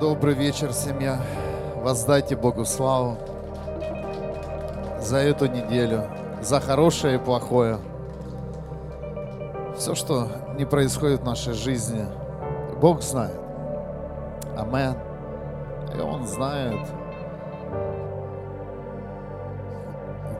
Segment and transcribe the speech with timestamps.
[0.00, 1.20] Добрый вечер, семья.
[1.76, 3.18] Воздайте Богу славу
[4.98, 6.04] за эту неделю,
[6.40, 7.76] за хорошее и плохое.
[9.76, 12.06] Все, что не происходит в нашей жизни,
[12.80, 13.38] Бог знает.
[14.56, 14.94] Амен.
[15.94, 16.80] И Он знает,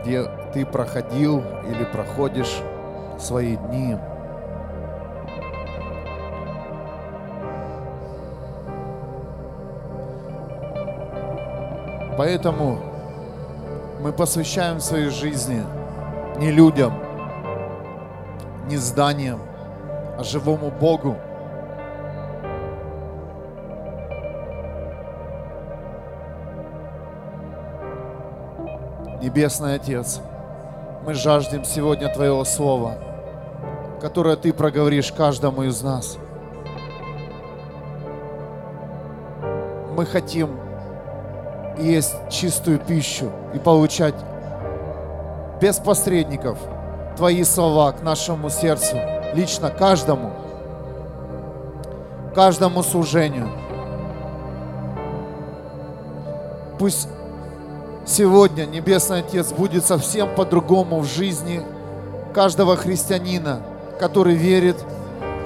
[0.00, 0.24] где
[0.54, 2.62] ты проходил или проходишь
[3.18, 3.98] свои дни.
[12.20, 12.78] Поэтому
[14.02, 15.64] мы посвящаем своей жизни
[16.36, 16.92] не людям,
[18.66, 19.40] не зданиям,
[20.18, 21.16] а живому Богу.
[29.22, 30.20] Небесный Отец,
[31.06, 32.98] мы жаждем сегодня Твоего Слова,
[33.98, 36.18] которое Ты проговоришь каждому из нас.
[39.96, 40.69] Мы хотим
[41.80, 44.14] есть чистую пищу и получать
[45.60, 46.58] без посредников
[47.16, 48.96] Твои слова к нашему сердцу,
[49.34, 50.32] лично каждому,
[52.34, 53.48] каждому служению.
[56.78, 57.08] Пусть
[58.06, 61.62] сегодня Небесный Отец будет совсем по-другому в жизни
[62.32, 63.60] каждого христианина,
[63.98, 64.76] который верит,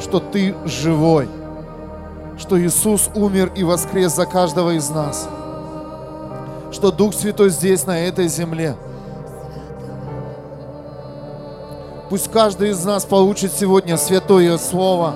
[0.00, 1.28] что Ты живой,
[2.38, 5.28] что Иисус умер и воскрес за каждого из нас–
[6.74, 8.76] что Дух Святой здесь, на этой земле.
[12.10, 15.14] Пусть каждый из нас получит сегодня Святое Слово,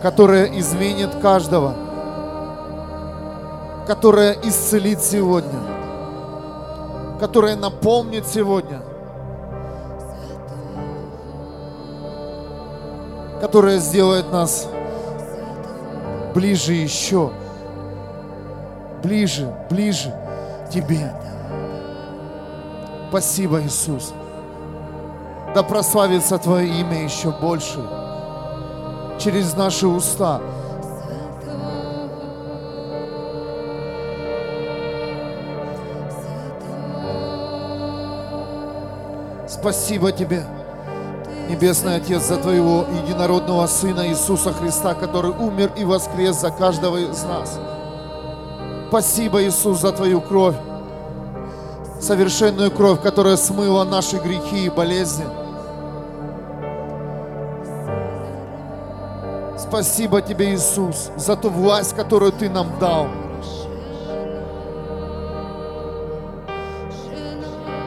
[0.00, 1.74] которое изменит каждого,
[3.86, 5.60] которое исцелит сегодня,
[7.18, 8.80] которое наполнит сегодня,
[13.40, 14.68] которое сделает нас
[16.34, 17.30] ближе еще,
[19.02, 20.12] ближе, ближе
[20.70, 21.14] Тебе.
[23.08, 24.12] Спасибо, Иисус.
[25.54, 27.78] Да прославится Твое имя еще больше
[29.20, 30.40] через наши уста.
[39.46, 40.44] Спасибо Тебе.
[41.48, 47.22] Небесный Отец, за Твоего единородного Сына Иисуса Христа, который умер и воскрес за каждого из
[47.24, 47.58] нас.
[48.88, 50.54] Спасибо, Иисус, за Твою кровь,
[52.00, 55.26] совершенную кровь, которая смыла наши грехи и болезни.
[59.58, 63.08] Спасибо Тебе, Иисус, за ту власть, которую Ты нам дал.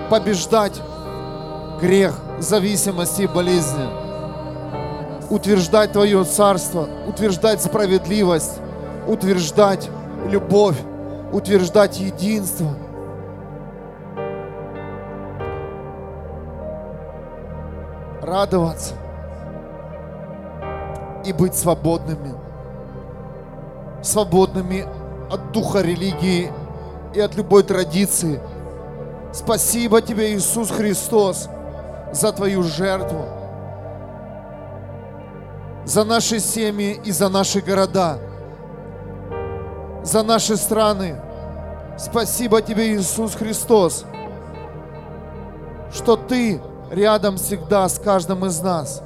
[0.10, 0.82] Побеждать
[1.80, 3.88] грех, зависимости и болезни.
[5.30, 8.60] Утверждать Твое Царство, утверждать справедливость,
[9.08, 9.90] утверждать
[10.30, 10.78] любовь,
[11.32, 12.68] утверждать единство.
[18.22, 18.94] Радоваться
[21.26, 22.34] и быть свободными.
[24.02, 24.86] Свободными
[25.30, 26.52] от духа религии
[27.14, 28.40] и от любой традиции.
[29.34, 31.50] Спасибо Тебе, Иисус Христос,
[32.12, 33.26] за Твою жертву,
[35.86, 38.20] за наши семьи и за наши города,
[40.04, 41.16] за наши страны.
[41.98, 44.06] Спасибо Тебе, Иисус Христос,
[45.94, 49.02] что Ты рядом всегда с каждым из нас.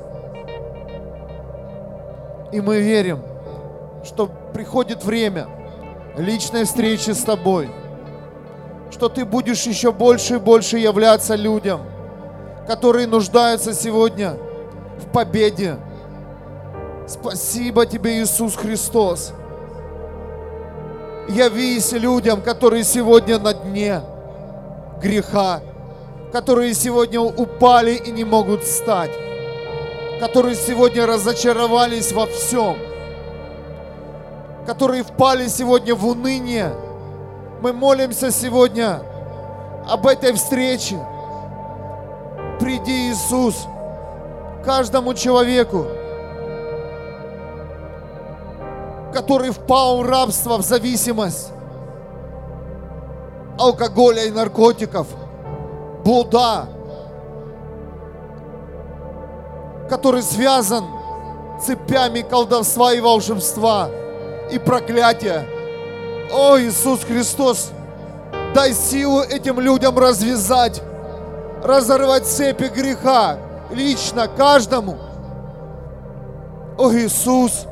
[2.51, 3.22] И мы верим,
[4.03, 5.47] что приходит время
[6.17, 7.69] личной встречи с Тобой,
[8.91, 11.81] что Ты будешь еще больше и больше являться людям–
[12.72, 14.38] которые нуждаются сегодня
[14.98, 15.76] в победе.
[17.06, 19.34] Спасибо тебе, Иисус Христос.
[21.28, 24.00] Явись людям, которые сегодня на дне
[25.02, 25.59] греха,
[26.32, 29.12] которые сегодня упали и не могут встать,
[30.22, 32.78] которые сегодня разочаровались во всем,
[34.66, 36.72] которые впали сегодня в уныние.
[37.62, 39.02] Мы молимся сегодня
[39.90, 41.06] об этой встрече,
[42.61, 43.66] приди, Иисус,
[44.63, 45.87] каждому человеку,
[49.13, 51.49] который впал в рабство, в зависимость
[53.59, 55.08] алкоголя и наркотиков,
[56.05, 56.67] блуда,
[59.90, 60.85] который связан
[61.61, 63.90] цепями колдовства и волшебства
[64.52, 65.46] и проклятия.
[66.31, 67.72] О, Иисус Христос,
[68.55, 70.81] дай силу этим людям развязать
[71.63, 73.37] разорвать цепи греха
[73.72, 74.97] лично каждому.
[76.78, 77.66] О Иисус,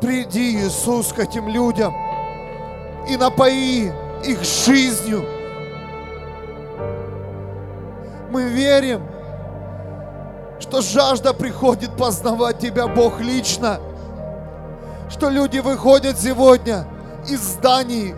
[0.00, 1.94] Приди, Иисус, к этим людям
[3.08, 3.92] и напои
[4.24, 5.24] их жизнью.
[8.30, 9.06] Мы верим,
[10.58, 13.78] что жажда приходит познавать Тебя, Бог, лично.
[15.10, 16.86] Что люди выходят сегодня
[17.28, 18.14] из зданий,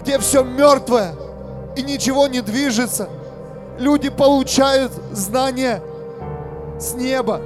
[0.00, 1.14] где все мертвое
[1.76, 3.08] и ничего не движется.
[3.78, 5.82] Люди получают знания
[6.78, 7.40] с неба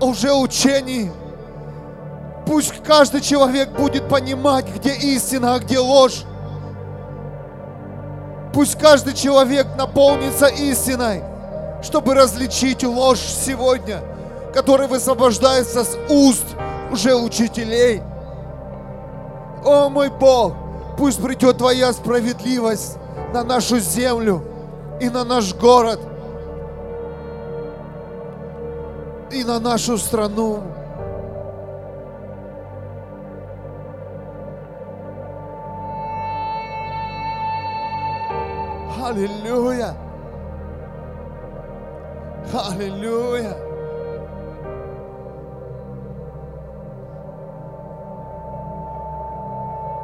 [0.00, 1.10] уже учении.
[2.46, 6.24] Пусть каждый человек будет понимать, где истина, а где ложь.
[8.54, 11.22] Пусть каждый человек наполнится истиной,
[11.82, 14.00] чтобы различить ложь сегодня,
[14.54, 16.46] которая высвобождается с уст
[16.90, 18.02] уже учителей.
[19.64, 20.54] О мой Бог,
[20.98, 22.98] пусть придет Твоя справедливость
[23.32, 24.42] на нашу землю
[25.00, 26.00] и на наш город,
[29.30, 30.62] и на нашу страну.
[39.00, 39.94] Аллилуйя!
[42.52, 43.67] Аллилуйя!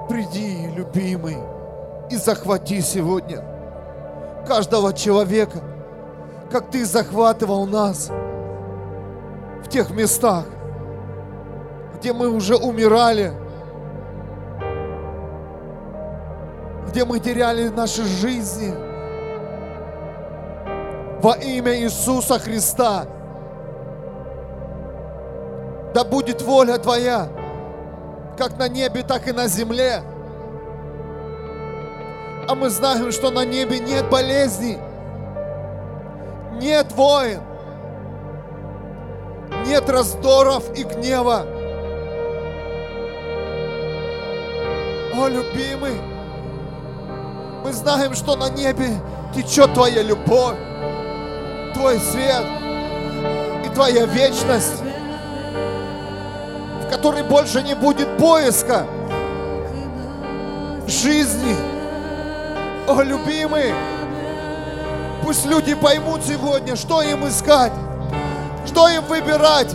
[0.08, 1.38] Приди, любимый,
[2.10, 3.42] и захвати сегодня
[4.46, 5.58] каждого человека,
[6.50, 8.10] как ты захватывал нас
[9.64, 10.44] в тех местах,
[11.96, 13.32] где мы уже умирали,
[16.88, 18.74] где мы теряли наши жизни.
[21.22, 23.06] Во имя Иисуса Христа.
[25.94, 27.28] Да будет воля Твоя,
[28.36, 30.02] как на небе, так и на земле.
[32.46, 34.78] А мы знаем, что на небе нет болезней,
[36.60, 37.40] нет войн,
[39.66, 41.46] нет раздоров и гнева.
[45.16, 46.00] О, любимый,
[47.64, 48.90] мы знаем, что на небе
[49.34, 50.56] течет Твоя любовь,
[51.72, 52.44] Твой свет
[53.64, 54.82] и Твоя вечность,
[56.94, 58.86] которой больше не будет поиска
[60.86, 61.56] жизни.
[62.86, 63.74] О, любимый,
[65.24, 67.72] пусть люди поймут сегодня, что им искать,
[68.64, 69.74] что им выбирать.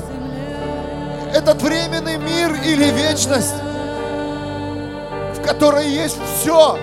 [1.34, 3.56] Этот временный мир или вечность,
[5.36, 6.80] в которой есть все,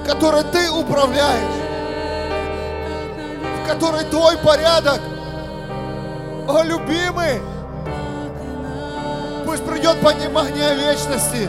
[0.00, 1.56] в которой ты управляешь,
[3.64, 5.00] в которой твой порядок.
[6.46, 7.40] О, любимый,
[9.56, 11.48] пусть придет понимание вечности.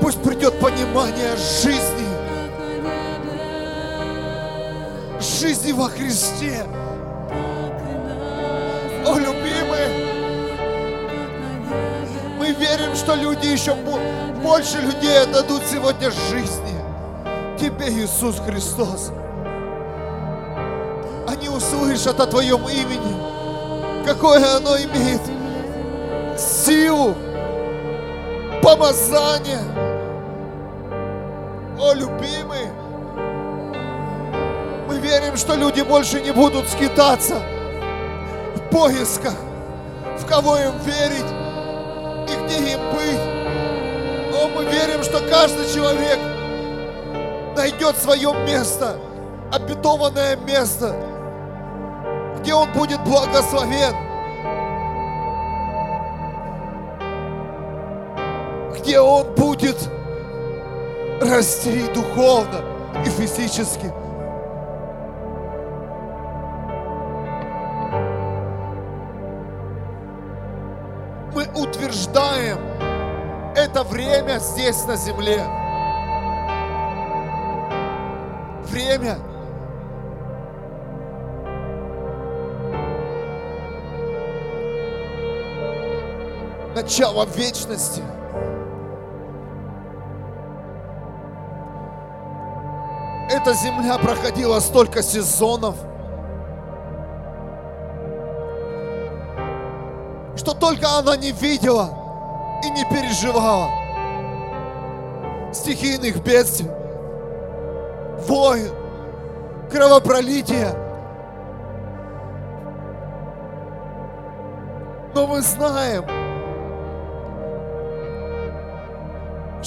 [0.00, 2.08] Пусть придет понимание жизни.
[5.20, 6.64] Жизни во Христе.
[9.06, 10.06] О, любимый,
[12.38, 13.74] мы верим, что люди еще
[14.42, 16.78] больше людей отдадут сегодня жизни.
[17.58, 19.12] Тебе, Иисус Христос.
[21.80, 25.20] Они услышат о Твоем имени, какое оно имеет
[26.38, 27.14] силу,
[28.62, 29.60] помазание.
[31.78, 32.68] О, любимый,
[34.86, 37.36] мы верим, что люди больше не будут скитаться
[38.56, 39.34] в поисках,
[40.18, 41.30] в кого им верить
[42.28, 44.34] и где им быть.
[44.34, 46.18] О, мы верим, что каждый человек
[47.56, 48.96] найдет свое место,
[49.50, 50.94] обетованное место,
[52.40, 53.94] где он будет благословен,
[58.78, 59.76] где он будет
[61.20, 62.60] расти духовно
[63.04, 63.92] и физически.
[71.34, 72.58] Мы утверждаем
[73.54, 75.44] это время здесь на земле.
[78.64, 79.18] Время
[86.82, 88.02] начало вечности–
[93.30, 95.76] эта земля проходила столько сезонов,
[100.36, 101.90] что только она не видела
[102.64, 103.70] и не переживала
[105.52, 106.68] стихийных бедствий,
[108.26, 108.70] войн,
[109.70, 110.74] кровопролития.
[115.14, 116.04] Но мы знаем,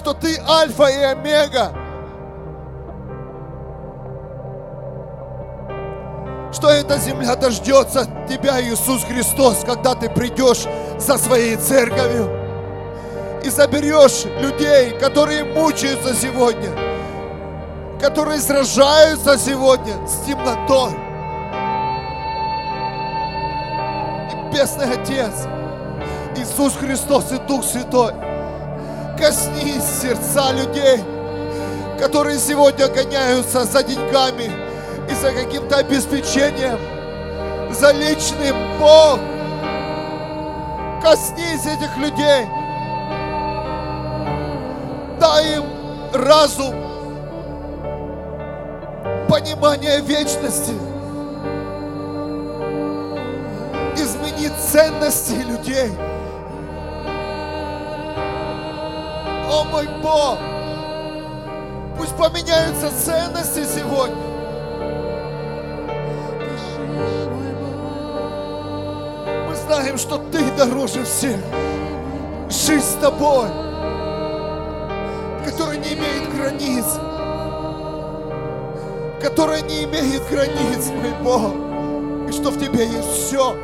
[0.04, 1.72] что ты альфа и омега–
[6.54, 10.66] что эта земля дождется Тебя, Иисус Христос, когда Ты придешь
[11.00, 12.30] за своей церковью
[13.44, 16.70] и заберешь людей, которые мучаются сегодня,
[18.00, 20.92] которые сражаются сегодня с темнотой.
[24.32, 25.48] Небесный Отец,
[26.38, 28.14] Иисус Христос и Дух Святой,
[29.24, 31.02] коснись сердца людей,
[31.98, 34.52] которые сегодня гоняются за деньгами
[35.10, 36.78] и за каким-то обеспечением,
[37.74, 39.20] за личным Бог.
[41.02, 42.48] Коснись этих людей.
[45.22, 45.64] Дай им
[46.14, 46.76] разум,
[49.30, 50.74] понимание вечности.
[53.96, 56.13] Измени ценности людей.
[59.54, 60.40] О мой Бог!
[61.96, 64.16] Пусть поменяются ценности сегодня.
[69.48, 71.38] Мы знаем, что Ты дороже всех.
[72.50, 73.48] Жизнь с Тобой,
[75.46, 76.86] которая не имеет границ.
[79.22, 81.54] Которая не имеет границ, мой Бог.
[82.28, 83.56] И что в Тебе есть все.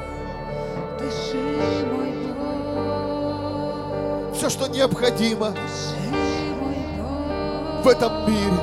[4.39, 5.53] Все, что необходимо
[7.84, 8.53] в этом мире.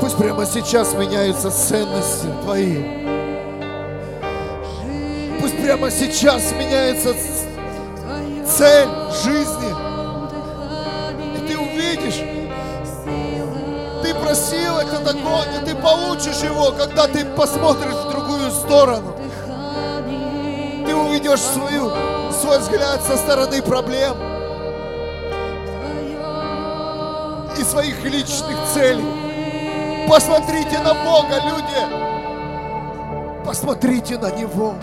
[0.00, 2.84] Пусть прямо сейчас меняются ценности Твои.
[5.40, 7.16] Пусть прямо сейчас меняется
[8.46, 8.88] цель
[9.24, 9.89] жизни.
[14.30, 19.16] Ты просил этот огонь, и ты получишь его, когда ты посмотришь в другую сторону.
[20.86, 21.90] Ты увидишь свою,
[22.32, 24.14] свой взгляд со стороны проблем
[27.58, 30.06] и своих личных целей.
[30.08, 33.44] Посмотрите на Бога, люди.
[33.44, 34.76] Посмотрите на Него.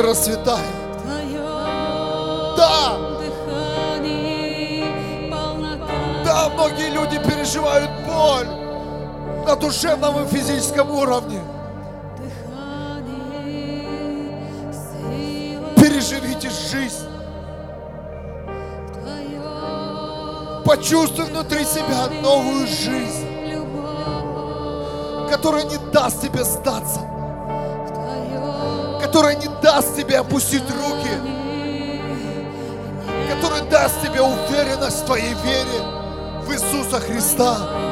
[0.00, 0.64] Сегодня расцветает.
[2.56, 2.96] Да,
[6.24, 8.48] да, многие люди переживают боль
[9.46, 11.40] на душевном и физическом уровне.
[12.18, 13.84] Дыхание,
[15.76, 17.06] Переживите жизнь.
[20.64, 23.26] Почувствуй внутри себя новую жизнь,
[25.28, 27.00] которая не даст тебе сдаться,
[29.10, 31.10] которая не даст тебе опустить руки,
[33.28, 35.82] которая даст тебе уверенность в твоей вере
[36.46, 37.89] в Иисуса Христа.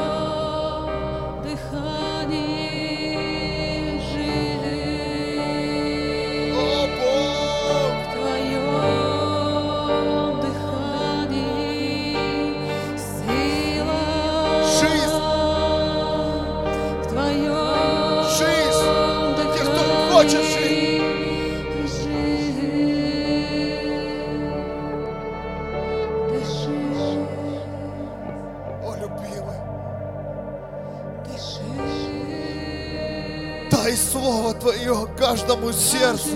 [35.69, 36.29] Каждому сердцу.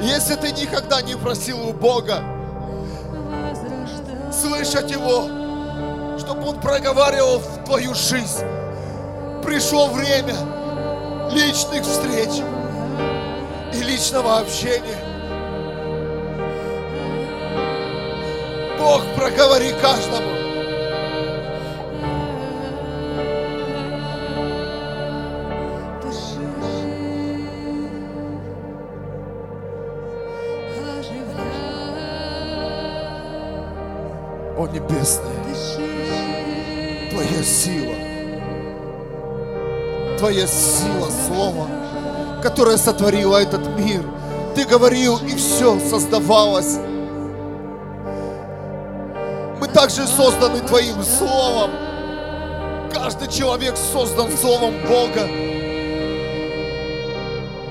[0.00, 2.22] Если ты никогда не просил у Бога
[4.32, 8.44] слышать Его, чтобы Он проговаривал в твою жизнь,
[9.42, 10.34] пришло время
[11.30, 12.42] личных встреч
[13.72, 14.98] и личного общения.
[18.78, 20.41] Бог, проговори каждому.
[34.80, 35.32] Дыши.
[37.10, 37.94] Твоя сила,
[40.18, 41.68] Твоя сила Слова,
[42.42, 44.02] которое сотворило этот мир.
[44.54, 46.78] Ты говорил, и все создавалось.
[49.60, 51.70] Мы также созданы Твоим Словом.
[52.92, 55.28] Каждый человек создан Словом Бога.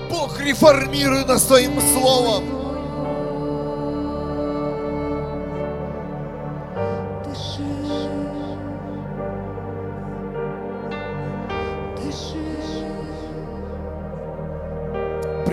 [0.10, 2.61] Бог, реформируй нас Твоим Словом.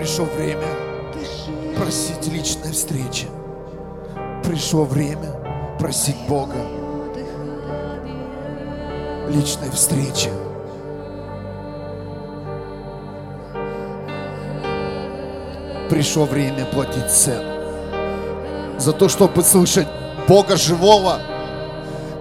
[0.09, 0.67] Пришло время
[1.77, 3.27] просить личной встречи.
[4.43, 6.55] Пришло время просить Бога
[9.29, 10.31] личной встречи.
[15.91, 18.79] Пришло время платить цену.
[18.79, 19.87] За то, чтобы слышать
[20.27, 21.19] Бога живого,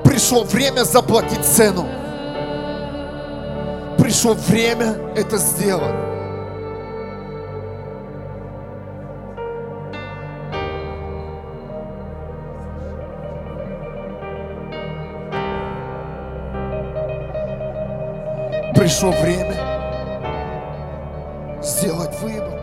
[0.04, 1.86] пришло время заплатить цену.
[3.96, 6.07] Пришло время это сделать.
[18.98, 19.54] Пришло время
[21.62, 22.58] сделать выбор.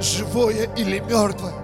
[0.00, 1.59] Живое или мертвое?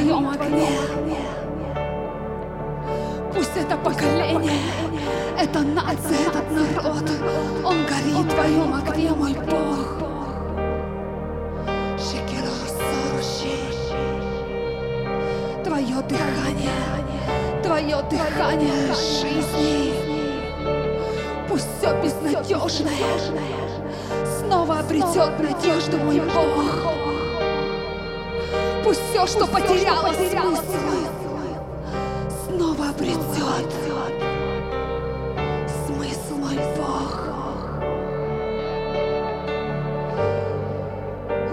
[0.00, 0.68] Твоем огне.
[3.34, 4.60] Пусть это поколение,
[5.38, 7.10] эта нация, этот народ,
[7.64, 10.00] он горит в твоем огне, мой Бог.
[15.64, 19.94] Твое дыхание, твое дыхание жизни.
[21.48, 22.90] Пусть все безнадежное
[24.38, 27.09] снова обретет надежду, мой Бог.
[28.84, 30.62] Пусть все, что потеряло смысл,
[32.46, 33.70] снова обретет
[35.86, 37.28] смысл, мой Бог.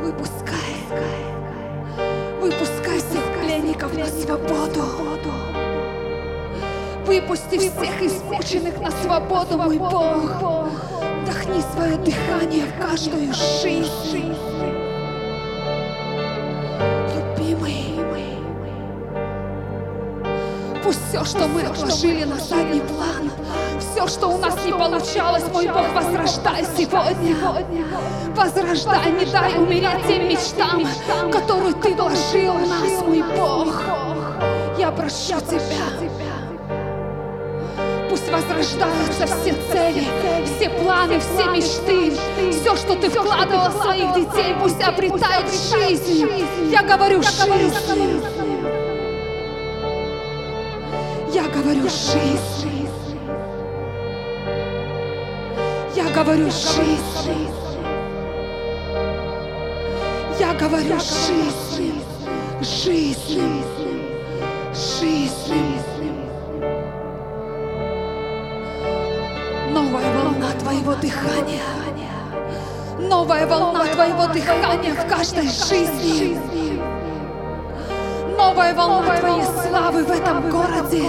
[0.02, 0.76] Выпускай,
[2.42, 4.84] выпускай всех пленников на свободу.
[7.06, 10.24] Выпусти всех измученных на свободу, мой Бог.
[11.22, 14.57] Вдохни свое дыхание в каждую жизнь.
[20.88, 23.30] Пусть все, что мы отложили на задний план,
[23.78, 27.36] все, что у нас не получалось, мой Бог, возрождай сегодня.
[28.34, 30.88] Возрождай, не дай умереть тем мечтам,
[31.30, 33.84] которые Ты вложил в нас, мой Бог.
[34.78, 36.08] Я прошу Тебя.
[38.10, 40.08] Пусть возрождаются все цели,
[40.46, 42.14] все планы, все мечты,
[42.50, 46.32] все, что ты вкладывал в своих детей, пусть обретает жизнь.
[46.72, 48.37] Я говорю жизнь.
[51.34, 52.88] Я говорю жизнь.
[55.96, 57.50] Я говорю жизнь.
[60.40, 62.02] Я говорю жизнь.
[62.62, 63.64] Жизнь.
[64.74, 65.82] Жизнь.
[69.74, 71.62] Новая волна твоего дыхания.
[73.00, 76.67] Новая волна твоего дыхания в каждой жизни.
[78.48, 79.68] Новая волна твоей славы.
[79.68, 81.04] славы в этом городе,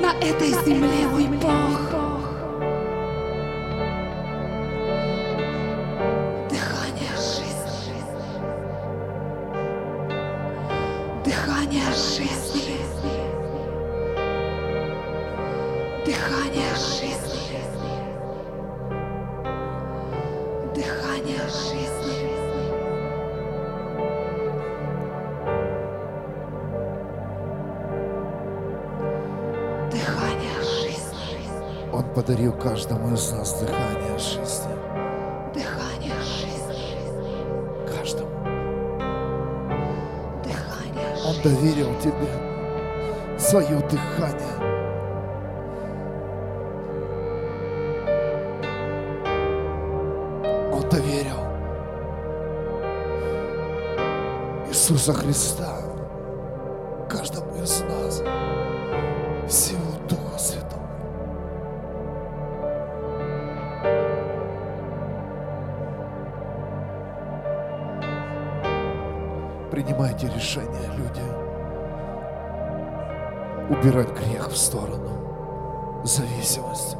[0.00, 1.78] на этой земле, мой Бог.
[6.50, 8.02] Дыхание жизни.
[11.24, 12.80] Дыхание жизни.
[16.04, 17.29] Дыхание жизни.
[32.14, 34.74] Подарил каждому из нас дыхание жизни.
[35.54, 36.96] Дыхание жизни.
[37.86, 38.30] Каждому.
[40.42, 41.42] Дыхание Он жизни.
[41.42, 44.56] доверил тебе свое дыхание.
[50.72, 51.40] Он доверил
[54.68, 55.79] Иисуса Христа
[73.90, 76.02] Убирать грех в сторону.
[76.04, 76.96] Зависимость.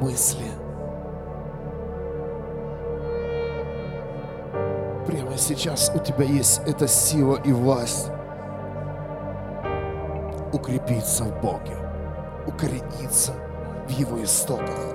[0.00, 0.46] Мысли.
[5.04, 8.12] Прямо сейчас у тебя есть эта сила и власть
[10.52, 11.76] укрепиться в Боге,
[12.46, 13.32] укорениться
[13.88, 14.94] в Его истоках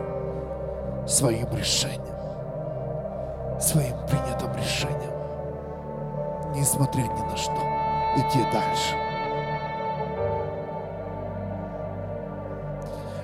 [1.05, 5.11] своим решением, своим принятым решением,
[6.55, 7.59] несмотря ни на что,
[8.15, 9.02] идти дальше.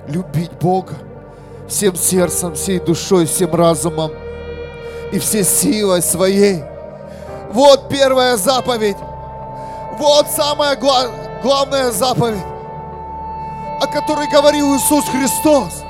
[0.10, 0.96] Любить Бога
[1.68, 4.12] всем сердцем, всей душой, всем разумом
[5.12, 6.64] и всей силой своей.
[7.52, 8.98] Вот первая заповедь.
[10.00, 11.12] Вот самая гла-
[11.44, 12.42] главная заповедь,
[13.80, 15.84] о которой говорил Иисус Христос.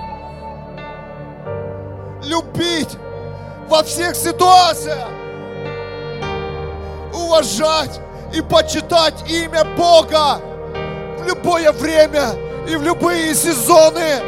[2.25, 2.97] Любить
[3.69, 5.07] во всех ситуациях.
[7.13, 8.01] Уважать
[8.33, 10.41] и почитать имя Бога
[11.19, 14.21] в любое время и в любые сезоны.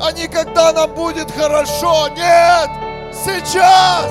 [0.00, 2.08] А не когда нам будет хорошо.
[2.08, 2.70] Нет!
[3.12, 4.06] Сейчас!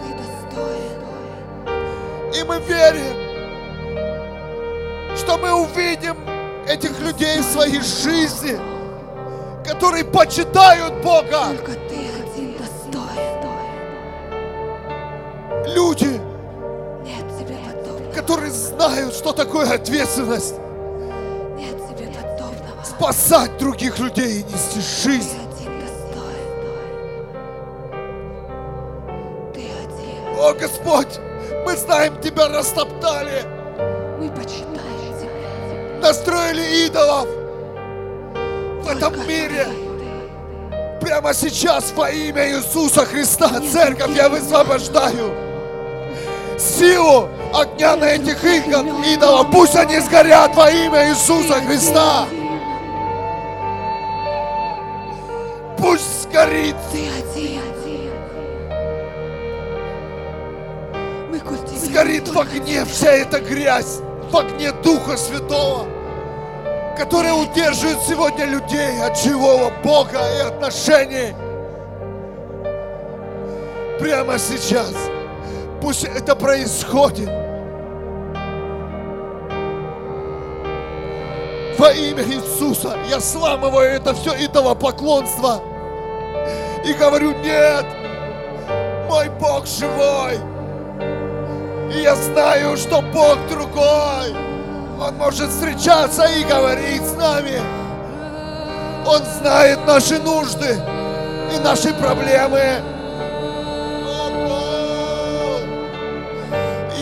[0.00, 1.00] Ты достоин.
[2.34, 3.16] И мы верим,
[5.16, 6.16] что мы увидим
[6.68, 8.58] этих людей в своей жизни,
[9.66, 11.46] которые почитают Бога.
[11.56, 13.36] Только ты один достоин.
[15.74, 16.15] Люди.
[18.26, 20.54] Которые знают, что такое ответственность.
[21.56, 22.84] Нет тебе подобного.
[22.84, 25.38] Спасать других людей и нести жизнь.
[30.38, 31.18] О, Господь,
[31.64, 33.42] мы знаем, Тебя растоптали,
[34.20, 36.00] Мы почитаем тебя.
[36.02, 37.26] настроили идолов
[38.82, 39.66] в этом Только мире.
[39.66, 41.00] ты.
[41.06, 45.32] Прямо сейчас во имя Иисуса Христа, церковь, я высвобождаю
[46.58, 49.50] силу огня на этих идол- идолов.
[49.50, 52.26] Пусть они сгорят во имя Иисуса Христа.
[55.78, 56.76] Пусть сгорит
[61.96, 65.86] сгорит в огне вся эта грязь, в огне Духа Святого,
[66.96, 71.34] который удерживает сегодня людей от живого Бога и отношений.
[73.98, 74.92] Прямо сейчас.
[75.86, 77.28] Пусть это происходит.
[81.78, 85.62] Во имя Иисуса я сламываю это все идолопоклонство
[86.84, 87.86] и говорю, нет,
[89.08, 90.40] мой Бог живой.
[91.94, 94.34] И я знаю, что Бог другой.
[95.00, 97.60] Он может встречаться и говорить с нами.
[99.06, 100.80] Он знает наши нужды
[101.54, 102.95] и наши проблемы.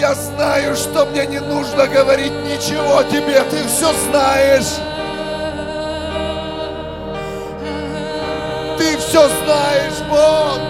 [0.04, 3.40] Я знаю, что мне не нужно говорить ничего тебе.
[3.50, 4.74] Ты все знаешь.
[8.76, 10.60] Ты все знаешь, Бог.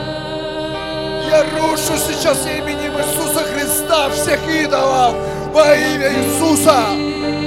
[1.29, 5.17] Я рушу сейчас именем Иисуса Христа всех идолов
[5.53, 7.44] во имя Иисуса.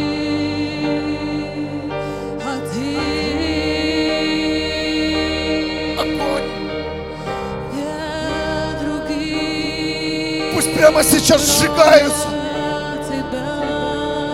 [10.78, 12.28] Прямо сейчас сжигаются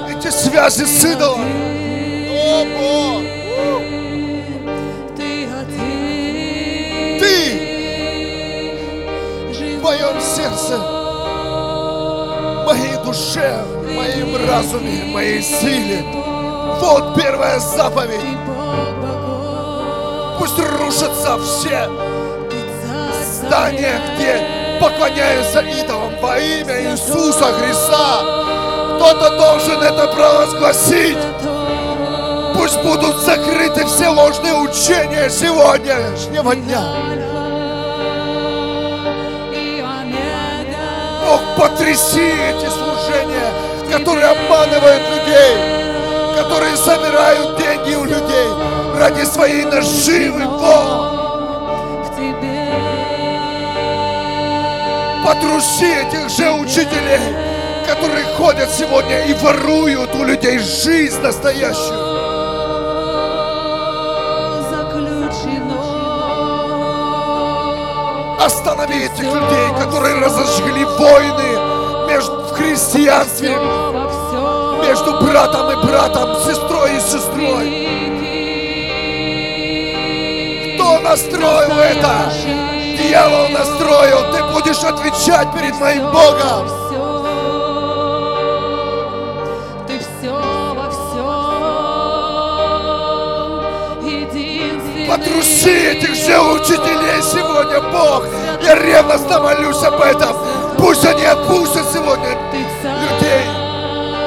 [0.10, 1.42] эти связи с идолом.
[2.30, 3.24] О, Бог.
[7.20, 7.58] Ты
[9.80, 11.04] в моем сердце
[13.06, 16.04] душе, в моем разуме, в моей силе.
[16.80, 18.20] Вот первая заповедь.
[20.40, 21.90] Пусть рушатся все
[23.24, 28.22] здания, где поклоняются идолам во имя Иисуса Христа.
[28.96, 31.18] Кто-то должен это провозгласить.
[32.56, 36.84] Пусть будут закрыты все ложные учения сегодняшнего дня.
[41.26, 43.52] Бог, потряси эти служения,
[43.92, 45.58] которые обманывают людей,
[46.38, 48.48] которые собирают деньги у людей
[48.98, 51.23] ради своей наживы, Бог.
[55.24, 57.34] Потруши этих же учителей,
[57.88, 62.14] которые ходят сегодня и воруют у людей жизнь настоящую.
[68.44, 73.56] Останови этих людей, которые разожгли войны между в христианстве,
[74.86, 77.68] между братом и братом, сестрой и сестрой.
[80.76, 82.73] Кто настроил это?
[83.04, 84.32] Дьявол настроил.
[84.32, 86.68] Ты будешь отвечать перед моим Богом.
[89.86, 91.34] Ты все во всем.
[95.08, 98.26] Потруши этих же учителей сегодня, Бог.
[98.64, 100.36] Я ревностно молюсь об этом.
[100.78, 102.38] Пусть они отпустят сегодня
[102.84, 103.44] людей.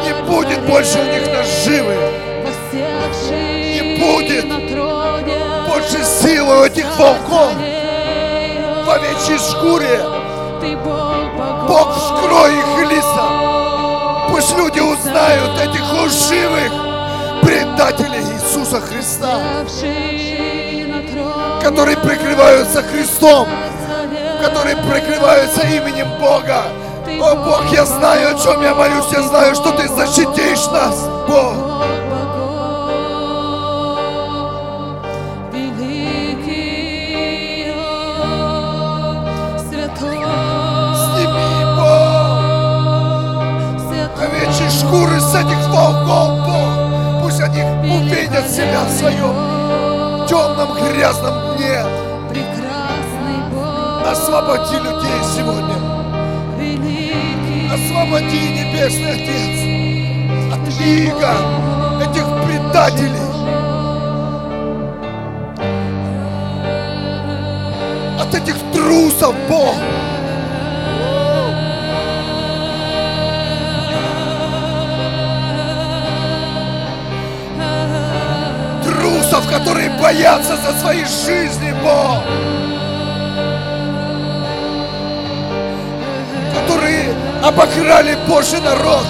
[0.05, 1.97] Не будет больше у них наживы.
[2.73, 4.47] Не будет
[5.67, 7.53] больше силы у этих волков
[9.16, 10.00] в овечьей шкуре.
[11.66, 14.26] Бог, вскрой их лица.
[14.31, 16.72] Пусть люди узнают этих лживых
[17.42, 19.40] предателей Иисуса Христа,
[21.62, 23.48] которые прикрываются Христом,
[24.42, 26.64] которые прикрываются именем Бога.
[27.20, 31.55] О, Бог, я знаю, о чем я молюсь, я знаю, что Ты защитишь нас, Бог.
[50.66, 51.81] Темном, грязном дне.
[54.09, 55.76] Освободи людей сегодня.
[57.72, 59.57] Освободи, Небесный Отец,
[60.55, 61.33] от иго
[62.00, 63.26] этих предателей.
[68.20, 69.74] От этих трусов, Бог.
[79.37, 82.22] Трусов, которые боятся за свои жизни, Бог.
[86.55, 89.07] которые обокрали Божий народ.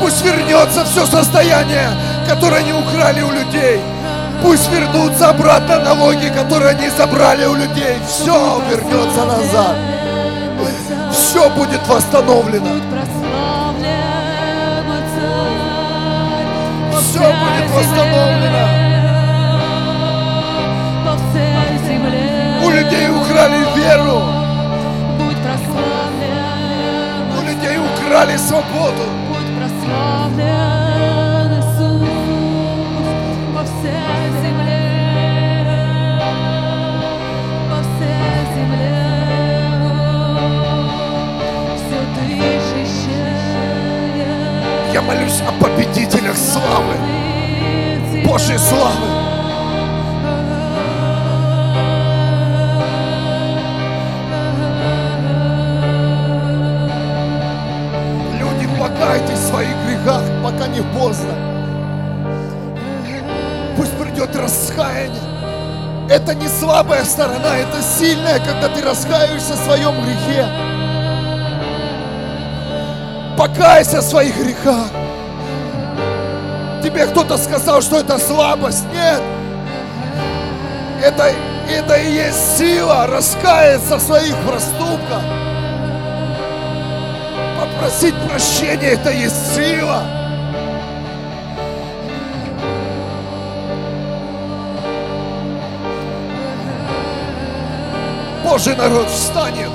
[0.00, 1.88] Пусть вернется все состояние,
[2.28, 3.80] которое они украли у людей.
[4.42, 7.96] Пусть вернутся обратно налоги, которые они забрали у людей.
[8.06, 9.76] Все вернется назад.
[11.10, 12.68] Все будет восстановлено.
[17.00, 18.57] Все будет восстановлено.
[23.38, 24.20] Украли веру.
[27.36, 29.04] У людей украли свободу.
[29.28, 32.08] Будь прославлен Иисус
[33.54, 34.84] во всей земле,
[37.70, 39.00] во всей земле.
[41.76, 43.32] Все дышащее.
[44.92, 46.96] Я молюсь о победителях славы,
[48.24, 49.17] Божьей славы.
[58.98, 61.34] Люди, покайтесь в своих грехах, пока не поздно.
[63.76, 65.20] Пусть придет раскаяние.
[66.10, 70.46] Это не слабая сторона, это сильная, когда ты раскаиваешься в своем грехе.
[73.36, 74.88] Покайся в своих грехах.
[76.82, 78.84] Тебе кто-то сказал, что это слабость.
[78.92, 79.20] Нет.
[81.04, 81.30] Это,
[81.70, 85.22] это и есть сила раскаяться в своих проступках.
[87.78, 90.02] Попросить прощения, это есть сила.
[98.42, 99.70] Божий народ встанет.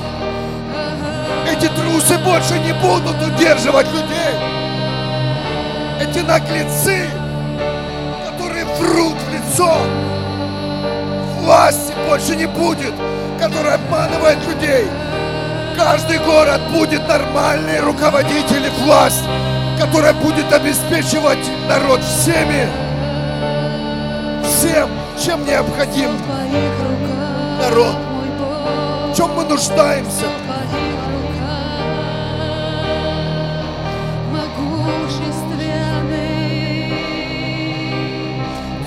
[1.50, 4.36] Эти трусы больше не будут удерживать людей.
[6.02, 7.08] Эти наглецы,
[8.28, 9.78] которые врут в лицо.
[11.40, 12.94] Власти больше не будет,
[13.40, 14.88] которая обманывает людей.
[15.76, 19.24] Каждый город будет нормальный руководитель и власть,
[19.80, 22.68] которая будет обеспечивать народ всеми,
[24.44, 24.90] всем,
[25.24, 26.12] чем необходим
[27.60, 27.96] народ,
[29.10, 30.26] в чем мы нуждаемся.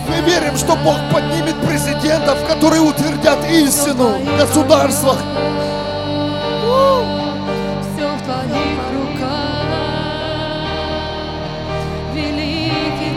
[0.08, 5.18] Мы верим, что Бог поднимет президентов, которые утвердят истину в государствах.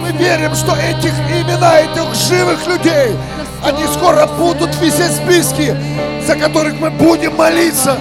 [0.02, 3.16] Мы верим, что этих имена этих живых людей,
[3.64, 5.76] они скоро будут везде списки,
[6.26, 7.98] за которых мы будем молиться.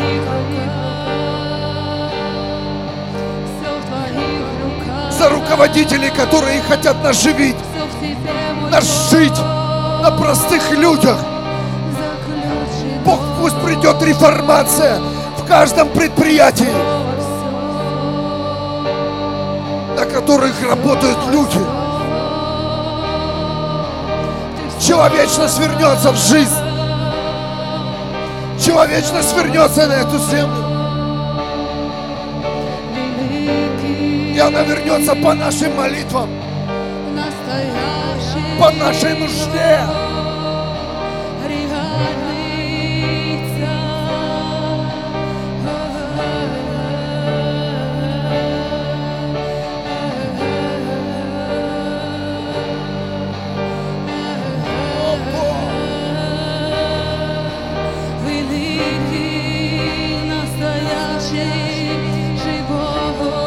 [5.10, 7.56] За руководителей, которые хотят нас живить,
[8.70, 9.38] нас жить
[10.02, 11.18] на простых людях.
[13.04, 15.00] Бог, пусть придет реформация
[15.48, 16.68] каждом предприятии,
[19.96, 21.58] на которых работают люди.
[24.78, 26.54] Человечность вернется в жизнь.
[28.62, 30.64] Человечность вернется на эту землю.
[34.34, 36.28] И она вернется по нашим молитвам,
[38.60, 40.07] по нашей нужде.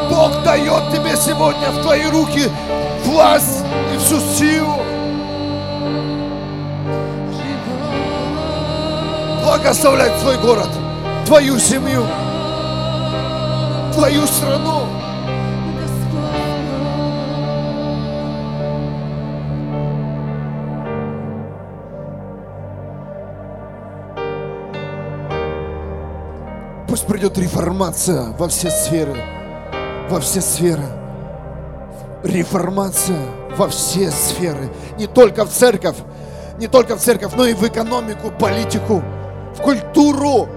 [0.10, 2.50] Бог дает тебе сегодня в твои руки
[3.06, 4.78] власть и всю силу.
[9.44, 10.70] Благословлять свой город,
[11.26, 12.06] твою семью,
[13.94, 14.81] твою страну.
[27.02, 29.18] Пусть придет реформация во все сферы,
[30.08, 30.84] во все сферы.
[32.24, 33.26] Реформация
[33.58, 34.70] во все сферы.
[35.00, 35.96] Не только в церковь,
[36.60, 39.02] не только в церковь, но и в экономику, политику,
[39.56, 40.48] в культуру.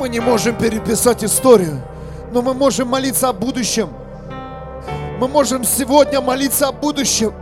[0.00, 1.80] Мы не можем переписать историю,
[2.32, 3.90] но мы можем молиться о будущем.
[5.20, 7.32] Мы можем сегодня молиться о будущем.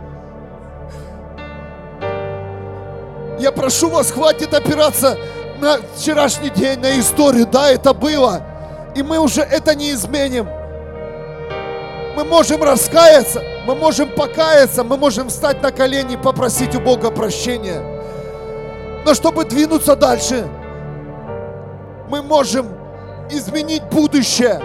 [3.43, 5.17] Я прошу вас, хватит опираться
[5.59, 7.45] на вчерашний день, на историю.
[7.45, 8.41] Да, это было.
[8.95, 10.47] И мы уже это не изменим.
[12.15, 17.11] Мы можем раскаяться, мы можем покаяться, мы можем встать на колени и попросить у Бога
[17.11, 17.81] прощения.
[19.05, 20.47] Но чтобы двинуться дальше,
[22.07, 22.67] мы можем
[23.29, 24.61] изменить будущее.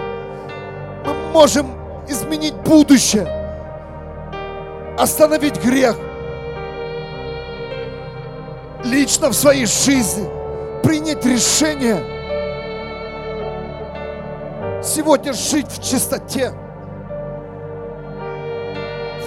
[1.05, 1.67] Мы можем
[2.07, 3.27] изменить будущее.
[4.97, 5.97] Остановить грех
[8.83, 10.29] лично в своей жизни
[10.81, 12.03] принять решение
[14.83, 16.53] сегодня жить в чистоте,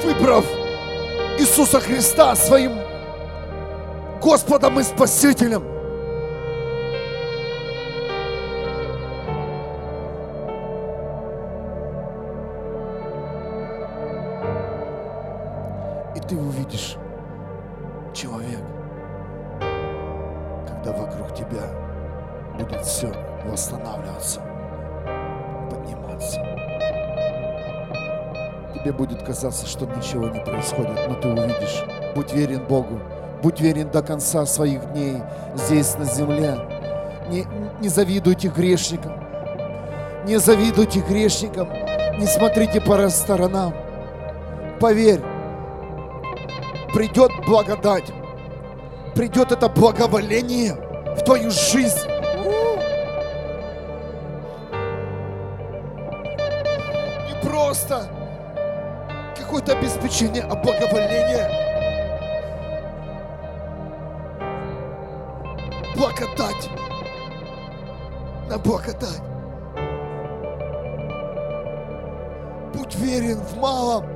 [0.03, 0.45] выбрав
[1.39, 2.73] Иисуса Христа своим
[4.21, 5.65] Господом и Спасителем.
[16.15, 16.97] И ты увидишь
[21.35, 21.69] тебя
[22.59, 23.13] будет все
[23.45, 24.41] восстанавливаться,
[25.71, 26.41] подниматься.
[28.75, 31.85] Тебе будет казаться, что ничего не происходит, но ты увидишь.
[32.15, 33.01] Будь верен Богу,
[33.43, 35.19] будь верен до конца своих дней
[35.55, 36.59] здесь, на земле.
[37.29, 37.47] Не,
[37.81, 39.13] не завидуйте грешникам,
[40.27, 41.69] не завидуйте грешникам,
[42.19, 43.73] не смотрите по сторонам.
[44.81, 45.21] Поверь,
[46.93, 48.13] придет благодать,
[49.15, 50.77] придет это благоволение
[51.17, 52.09] в твою жизнь.
[57.29, 58.09] Не просто
[59.37, 61.49] какое-то обеспечение, а благоволение.
[65.97, 66.71] Благодать.
[68.49, 69.23] На благодать.
[72.75, 74.07] Будь верен в малом.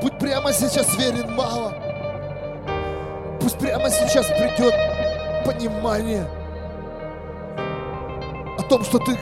[0.00, 1.83] Будь прямо сейчас верен в малом.
[3.64, 4.74] Прямо сейчас придет
[5.46, 6.26] понимание
[8.58, 9.16] о том, что ты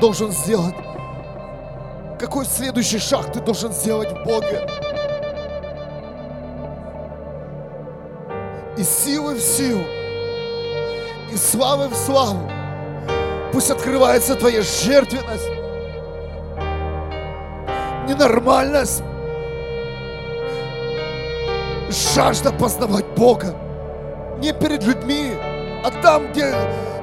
[0.00, 0.76] должен сделать.
[2.16, 4.64] Какой следующий шаг ты должен сделать в Боге?
[8.76, 9.82] из силы в силу,
[11.32, 12.48] из славы в славу.
[13.52, 15.50] Пусть открывается Твоя жертвенность,
[18.06, 19.02] ненормальность,
[21.90, 23.67] жажда познавать Бога.
[24.38, 25.32] Не перед людьми,
[25.84, 26.54] а там, где,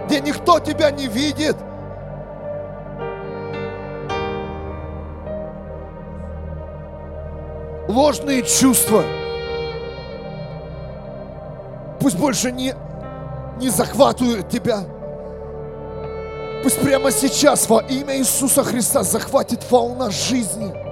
[0.06, 1.56] где никто Тебя не видит.
[7.88, 9.04] Ложные чувства–
[12.06, 12.72] пусть больше не,
[13.58, 14.84] не захватывают тебя.
[16.62, 20.85] Пусть прямо сейчас во имя Иисуса Христа захватит волна жизни.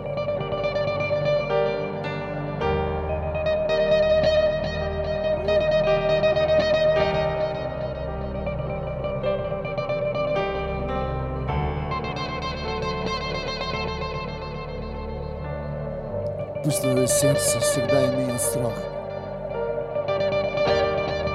[17.23, 18.73] Сердце всегда имеет страх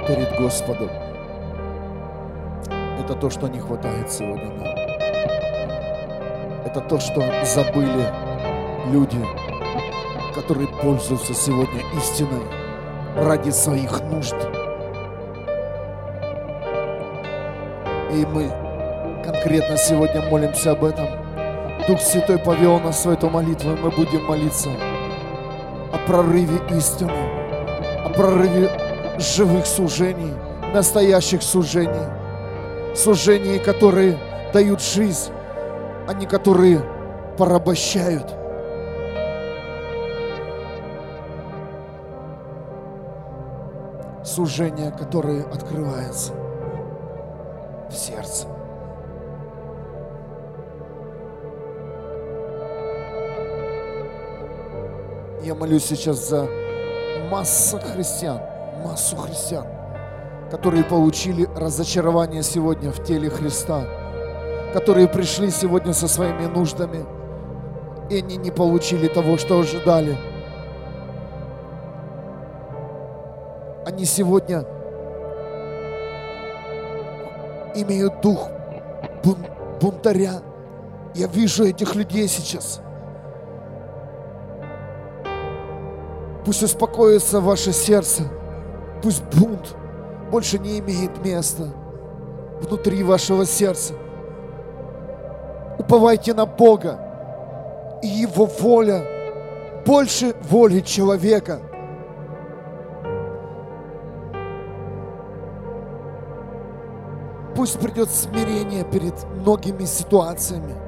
[0.06, 0.90] перед Господом.
[3.00, 4.66] Это то, что не хватает сегодня нам.
[6.66, 8.06] Это то, что забыли
[8.92, 9.18] люди,
[10.34, 12.44] которые пользуются сегодня истиной
[13.16, 14.36] ради своих нужд.
[18.12, 18.50] И мы
[19.24, 21.06] конкретно сегодня молимся об этом.
[21.88, 24.68] Дух Святой повел нас в эту молитву, и мы будем молиться
[25.92, 27.12] о прорыве истины,
[28.04, 28.70] о прорыве
[29.18, 30.32] живых служений,
[30.74, 32.06] настоящих служений.
[32.94, 34.18] Служений, которые
[34.52, 35.30] дают жизнь,
[36.06, 36.82] а не которые
[37.36, 38.34] порабощают.
[44.24, 46.32] Служения, которые открываются
[47.90, 48.57] в сердце.
[55.48, 56.46] Я молюсь сейчас за
[57.30, 58.38] массу христиан,
[58.84, 59.64] массу христиан,
[60.50, 63.82] которые получили разочарование сегодня в теле Христа,
[64.74, 67.06] которые пришли сегодня со своими нуждами,
[68.10, 70.18] и они не получили того, что ожидали.
[73.86, 74.66] Они сегодня
[77.74, 78.50] имеют дух
[79.24, 79.38] бун
[79.80, 80.42] бунтаря.
[81.14, 82.82] Я вижу этих людей сейчас.
[86.44, 88.24] Пусть успокоится ваше сердце.
[89.02, 89.76] Пусть бунт
[90.30, 91.68] больше не имеет места
[92.60, 93.94] внутри вашего сердца.
[95.78, 96.98] Уповайте на Бога
[98.02, 99.04] и Его воля
[99.86, 101.60] больше воли человека.
[107.54, 110.74] Пусть придет смирение перед многими ситуациями–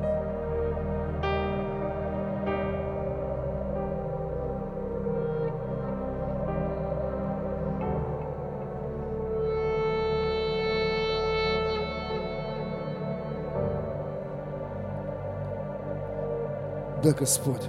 [17.03, 17.67] Да, Господь,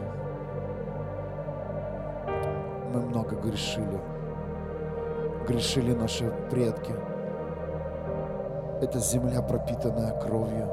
[2.93, 4.01] мы много грешили.
[5.47, 6.93] Грешили наши предки.
[8.81, 10.67] Это земля, пропитанная кровью.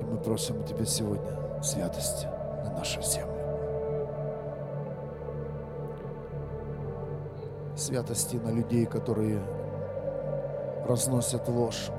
[0.00, 2.28] И мы просим у Тебя сегодня святости
[2.62, 3.34] на нашу землю.
[7.74, 9.42] Святости на людей, которые
[10.86, 11.90] разносят ложь,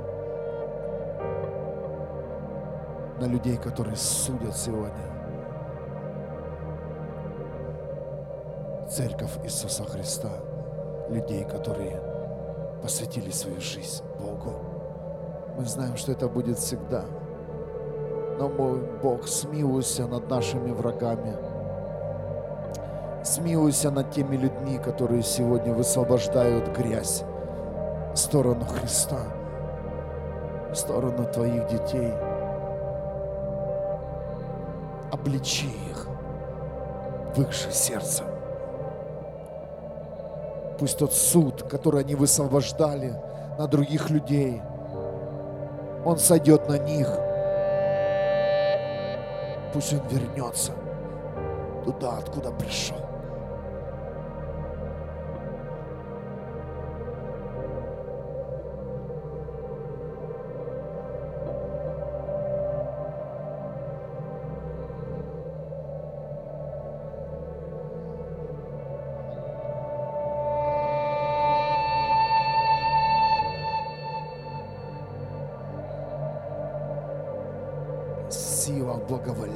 [3.19, 4.93] на людей, которые судят сегодня.
[8.89, 10.31] Церковь Иисуса Христа,
[11.09, 12.01] людей, которые
[12.81, 14.53] посвятили свою жизнь Богу.
[15.57, 17.03] Мы знаем, что это будет всегда.
[18.39, 21.35] Но мой Бог, смилуйся над нашими врагами.
[23.23, 27.23] Смилуйся над теми людьми, которые сегодня высвобождают грязь
[28.13, 29.19] в сторону Христа,
[30.71, 32.13] в сторону Твоих детей–
[35.11, 36.07] обличи их
[37.35, 38.23] в их же сердце.
[40.77, 43.13] Пусть тот суд, который они высвобождали
[43.57, 44.61] на других людей,
[46.05, 47.07] он сойдет на них.
[49.73, 50.71] Пусть он вернется
[51.85, 53.08] туда, откуда пришел.
[79.09, 79.48] Благоволения.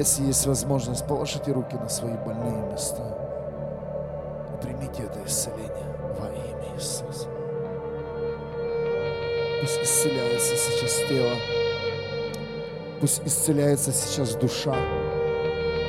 [0.00, 3.02] Если есть возможность, положите руки на свои больные места
[4.62, 7.28] примите это исцеление во имя Иисуса.
[9.60, 11.34] Пусть исцеляется сейчас тело,
[13.02, 14.74] пусть исцеляется сейчас душа,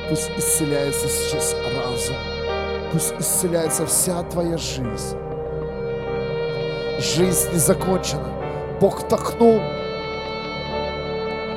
[0.09, 2.17] пусть исцеляется сейчас разум,
[2.91, 5.17] пусть исцеляется вся твоя жизнь.
[6.99, 8.27] Жизнь не закончена.
[8.81, 9.61] Бог вдохнул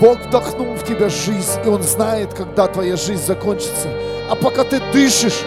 [0.00, 3.88] Бог вдохнул в тебя жизнь, и Он знает, когда твоя жизнь закончится.
[4.28, 5.42] А пока ты дышишь,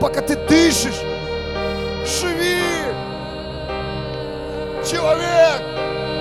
[0.00, 1.00] пока ты дышишь,
[2.04, 2.56] живи!
[4.84, 5.62] Человек,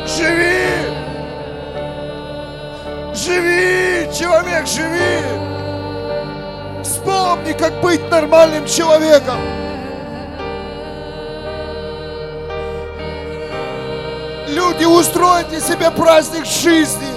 [0.07, 0.95] живи!
[3.13, 5.21] Живи, человек, живи!
[6.83, 9.64] Вспомни, как быть нормальным человеком.
[14.75, 17.07] Люди, устройте себе праздник жизни.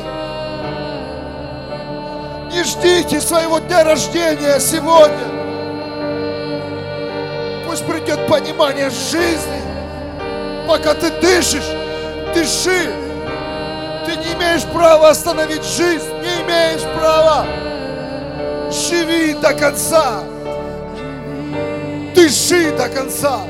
[2.53, 5.19] Не ждите своего дня рождения сегодня.
[7.67, 9.61] Пусть придет понимание жизни.
[10.69, 11.69] Пока ты дышишь,
[12.33, 12.93] дыши.
[14.07, 16.07] Ты не имеешь права остановить жизнь.
[16.23, 17.45] Не имеешь права.
[18.71, 20.23] Живи до конца.
[22.15, 23.41] Дыши до конца.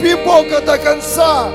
[0.00, 1.50] Люби Бога до конца.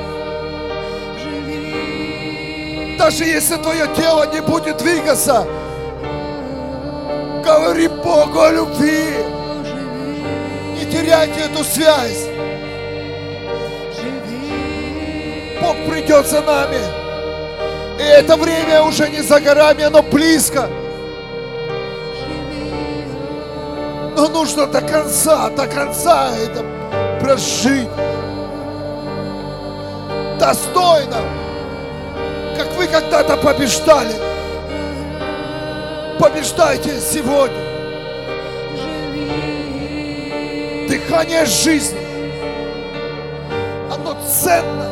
[3.00, 5.48] Даже если твое тело не будет двигаться,
[7.43, 9.16] говори Богу о любви.
[10.76, 12.28] Не теряйте эту связь.
[15.60, 16.78] Бог придет за нами.
[18.00, 20.70] И это время уже не за горами, оно близко.
[24.16, 26.64] Но нужно до конца, до конца это
[27.20, 27.89] прожить
[30.46, 31.22] достойно,
[32.56, 34.14] как вы когда-то побеждали.
[36.20, 37.58] Побеждайте сегодня.
[40.88, 41.98] Дыхание жизни.
[43.91, 44.85] Оно ценно.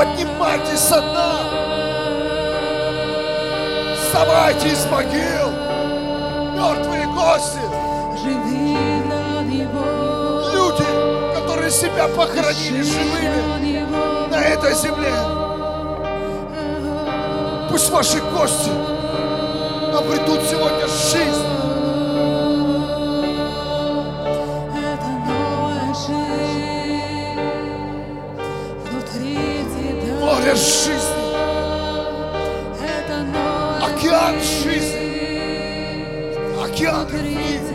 [0.00, 1.40] Поднимайтесь со дна.
[3.94, 5.50] Вставайте из могил.
[6.56, 7.60] Мертвые кости.
[10.54, 13.86] Люди, которые себя похоронили живыми
[14.30, 15.12] на этой земле.
[17.68, 18.70] Пусть ваши кости
[19.94, 21.49] обретут сегодня жизнь.
[30.50, 31.30] Море жизни.
[33.84, 35.12] Океан жизни.
[36.60, 37.69] Океан любви.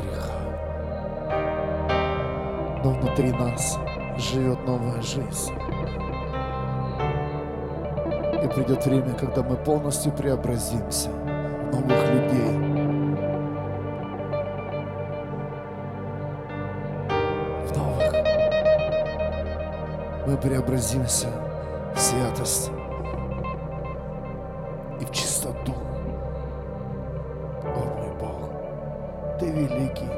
[0.00, 0.32] Греха.
[2.82, 3.78] Но внутри нас
[4.16, 5.52] живет новая жизнь.
[8.42, 12.50] И придет время, когда мы полностью преобразимся в новых людей.
[17.66, 18.12] В новых.
[20.26, 21.28] Мы преобразимся
[21.94, 22.70] в святость
[29.66, 30.08] великий.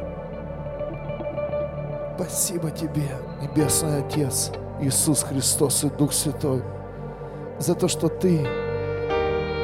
[2.16, 3.08] Спасибо Тебе,
[3.40, 6.62] Небесный Отец, Иисус Христос и Дух Святой,
[7.58, 8.46] за то, что Ты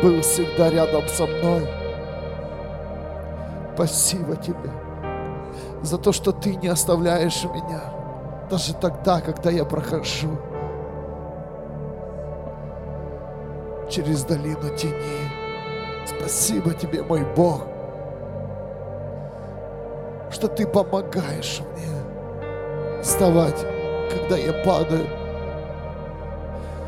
[0.03, 1.69] был всегда рядом со мной.
[3.75, 4.71] Спасибо Тебе
[5.83, 7.81] за то, что Ты не оставляешь меня,
[8.51, 10.39] даже тогда, когда я прохожу
[13.89, 14.95] через долину тени.
[16.07, 17.63] Спасибо Тебе, мой Бог,
[20.39, 23.59] что Ты помогаешь мне вставать,
[24.09, 25.09] когда я падаю.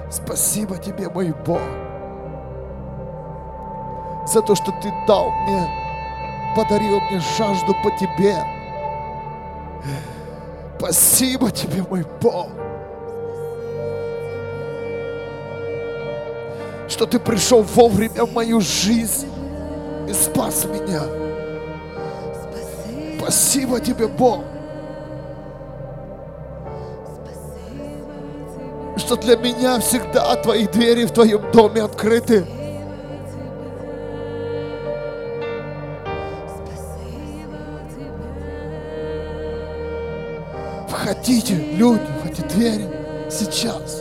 [0.08, 1.60] Спасибо Тебе, мой Бог,
[4.28, 5.68] за то, что Ты дал мне,
[6.54, 8.36] подарил мне жажду по Тебе.
[10.78, 12.46] Спасибо Тебе, мой Бог,
[16.88, 19.28] что Ты пришел вовремя в мою жизнь
[20.08, 21.29] и спас меня.
[23.30, 24.40] Спасибо Тебе, Бог,
[28.96, 32.44] что для меня всегда Твои двери в Твоем доме открыты.
[40.88, 42.88] Входите, люди, в эти двери
[43.30, 43.99] сейчас.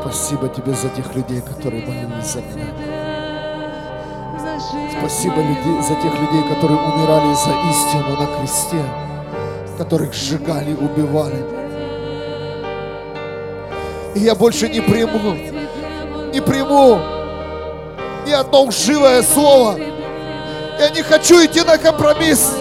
[0.00, 2.66] Спасибо тебе, за тех людей, которые молились за меня.
[4.98, 5.36] Спасибо
[5.82, 8.82] за тех людей, которые умирали за истину на кресте,
[9.78, 11.44] которых сжигали, убивали.
[14.16, 15.34] И я больше не приму,
[16.32, 16.98] не приму
[18.26, 19.78] ни одно лживое слово.
[20.80, 22.54] Я не хочу идти на компромисс.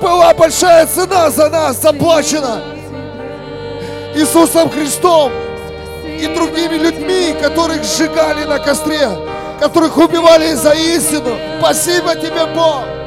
[0.00, 2.77] Была большая цена за нас заплачена
[4.18, 5.30] Иисусом Христом
[6.04, 9.08] и другими людьми, которых сжигали на костре,
[9.60, 11.36] которых убивали за истину.
[11.60, 12.97] Спасибо тебе, Бог.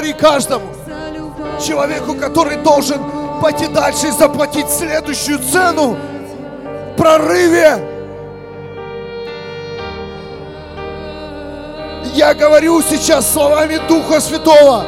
[0.00, 0.66] Проговори каждому
[1.60, 2.98] человеку, который должен
[3.42, 7.78] пойти дальше и заплатить следующую цену в прорыве.
[12.14, 14.84] Я говорю сейчас словами Духа Святого.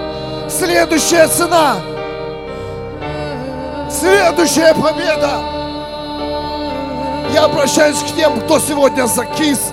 [0.48, 1.76] Следующая цена.
[3.90, 5.42] Следующая победа.
[7.34, 9.72] Я обращаюсь к тем, кто сегодня закис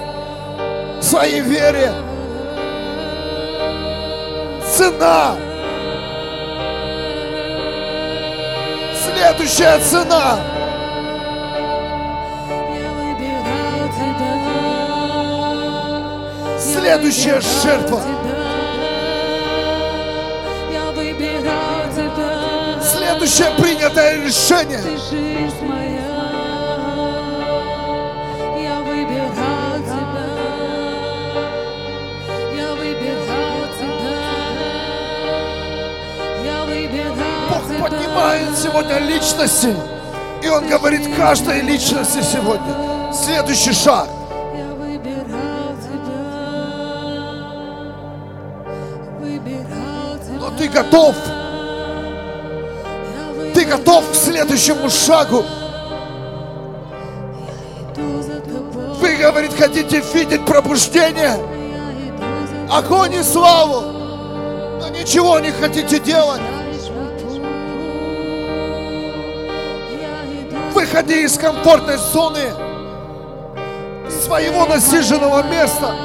[1.00, 1.94] в своей вере.
[4.80, 5.36] Цена.
[9.04, 10.40] Следующая цена.
[16.58, 18.02] Следующая жертва.
[22.82, 25.79] Следующее принятое решение.
[37.50, 39.76] Бог поднимает сегодня личности.
[40.44, 43.14] И Он говорит каждой личности сегодня.
[43.14, 44.08] Следующий шаг.
[50.40, 51.16] Но ты готов.
[53.54, 55.44] Ты готов к следующему шагу.
[59.02, 61.38] Вы, говорит, хотите видеть пробуждение,
[62.70, 63.99] огонь и славу.
[65.00, 66.42] Ничего не хотите делать.
[70.74, 72.52] Выходи из комфортной зоны
[74.26, 75.96] своего насиженного места.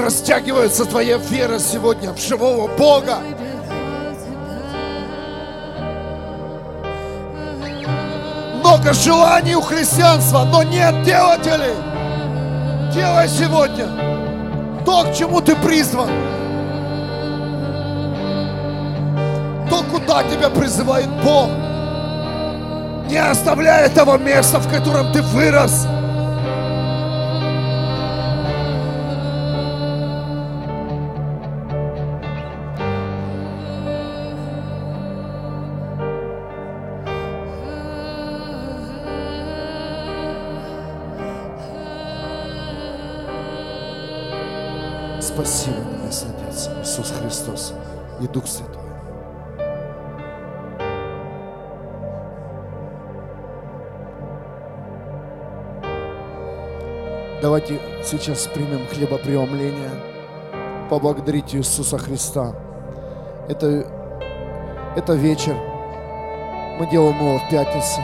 [0.00, 3.18] Растягивается твоя вера сегодня в живого Бога.
[8.60, 11.74] Много желаний у христианства, но нет делателей.
[12.92, 13.86] Делай сегодня
[14.84, 16.08] то, к чему ты призван.
[19.68, 21.48] То, куда тебя призывает Бог.
[23.08, 25.86] Не оставляй этого места, в котором ты вырос.
[58.10, 59.90] Сейчас примем хлебопреломление,
[60.88, 62.54] поблагодарить Иисуса Христа.
[63.48, 63.86] Это,
[64.96, 65.54] это вечер.
[66.78, 68.00] Мы делаем его в пятницу.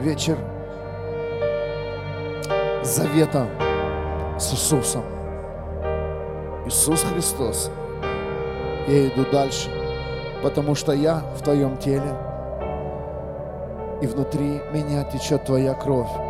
[0.00, 0.38] Вечер
[2.82, 3.46] завета
[4.38, 5.02] с Иисусом.
[6.64, 7.70] Иисус Христос.
[8.86, 9.68] Я иду дальше,
[10.42, 12.16] потому что я в Твоем теле,
[14.00, 16.27] и внутри меня течет Твоя кровь.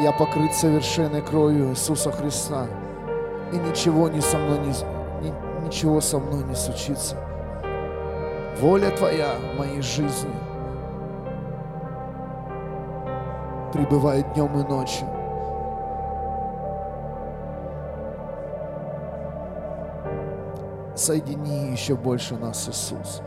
[0.00, 2.66] Я покрыт совершенной кровью Иисуса Христа.
[3.52, 7.16] И ничего не со мной не, ни- ничего со мной не случится.
[8.60, 10.34] Воля Твоя в моей жизни
[13.72, 15.06] пребывает днем и ночью.
[20.94, 23.22] Соедини еще больше нас, Иисус.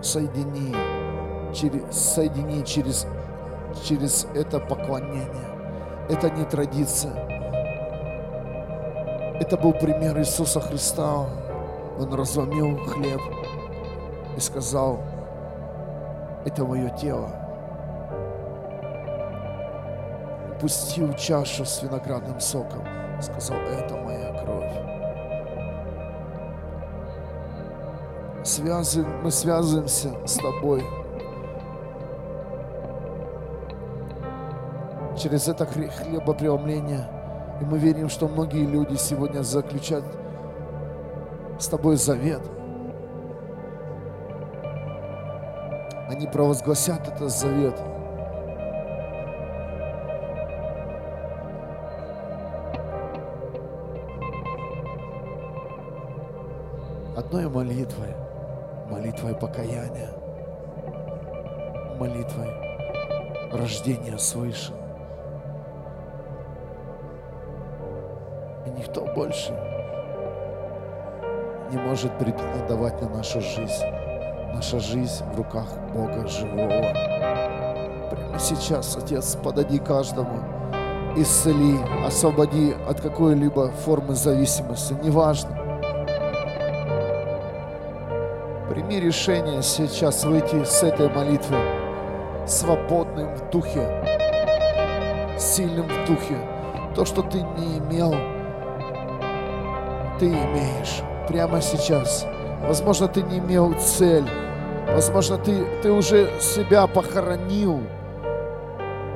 [0.00, 0.74] Соедини
[1.52, 3.06] через, соедини через,
[3.84, 5.28] через это поклонение.
[6.08, 7.12] Это не традиция.
[9.40, 11.26] Это был пример Иисуса Христа.
[11.98, 13.20] Он разломил хлеб
[14.36, 15.00] и сказал,
[16.44, 17.28] это мое тело.
[20.60, 22.84] Пустил чашу с виноградным соком.
[23.20, 24.72] Сказал, это моя кровь.
[28.44, 30.84] Связываем, мы связываемся с тобой
[35.18, 37.08] через это хле- хлебопреломление.
[37.60, 40.04] И мы верим, что многие люди сегодня заключат
[41.58, 42.40] с тобой завет.
[46.08, 47.78] Они провозгласят этот завет.
[57.16, 58.14] Одной молитвой,
[58.88, 60.10] молитвой покаяния,
[61.98, 62.48] молитвой
[63.52, 64.72] рождения свыше.
[68.78, 69.52] Никто больше
[71.70, 73.84] не может претендовать на нашу жизнь.
[74.54, 76.94] Наша жизнь в руках Бога живого.
[78.10, 80.38] Прямо сейчас, Отец, подойди каждому,
[81.16, 85.50] исцели, освободи от какой-либо формы зависимости, неважно.
[88.70, 91.58] Прими решение сейчас выйти с этой молитвы
[92.46, 93.86] свободным в духе,
[95.38, 96.38] сильным в духе.
[96.94, 98.14] То, что ты не имел,
[100.18, 102.26] ты имеешь прямо сейчас.
[102.66, 104.28] Возможно, ты не имел цель.
[104.88, 107.80] Возможно, ты, ты уже себя похоронил.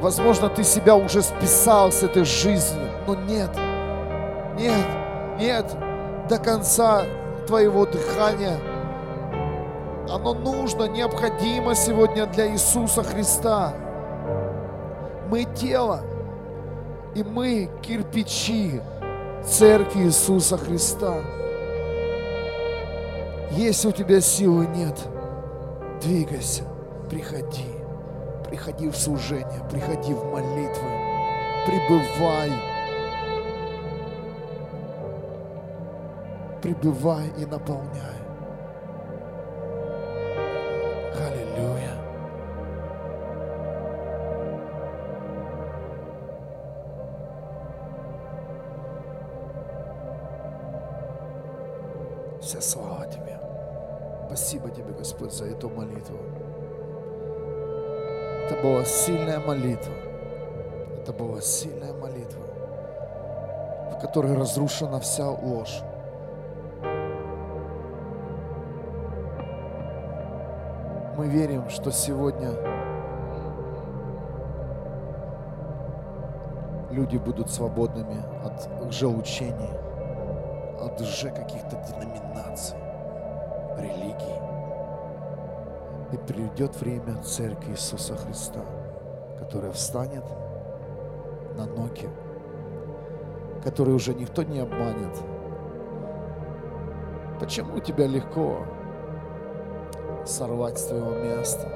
[0.00, 2.88] Возможно, ты себя уже списал с этой жизнью.
[3.06, 3.50] Но нет,
[4.58, 4.86] нет,
[5.38, 5.66] нет.
[6.28, 7.04] До конца
[7.46, 8.58] твоего дыхания
[10.12, 13.72] оно нужно, необходимо сегодня для Иисуса Христа.
[15.30, 16.02] Мы тело,
[17.14, 18.82] и мы кирпичи
[19.44, 21.22] церкви Иисуса Христа.
[23.52, 24.98] Если у тебя силы нет,
[26.00, 26.64] двигайся,
[27.10, 27.66] приходи.
[28.48, 30.90] Приходи в служение, приходи в молитвы,
[31.66, 32.50] пребывай.
[36.60, 38.21] Пребывай и наполняй.
[59.46, 59.94] Молитва.
[61.00, 62.44] Это была сильная молитва,
[63.92, 65.82] в которой разрушена вся ложь.
[71.16, 72.50] Мы верим, что сегодня
[76.90, 79.70] люди будут свободными от лжеучений,
[80.80, 82.78] от лже каких-то деноминаций,
[83.76, 84.40] религий.
[86.12, 88.60] И придет время Церкви Иисуса Христа,
[89.52, 90.24] которая встанет
[91.58, 92.08] на ноги,
[93.62, 95.14] которую уже никто не обманет.
[97.38, 98.64] Почему тебя легко
[100.24, 101.68] сорвать с твоего места?